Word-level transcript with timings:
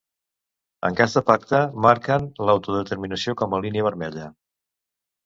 En 0.87 0.95
cas 0.99 1.17
de 1.17 1.21
pacte, 1.27 1.59
marquen 1.87 2.25
l'autodeterminació 2.47 3.37
com 3.43 3.55
a 3.55 3.61
línia 3.67 3.87
vermella. 3.89 4.27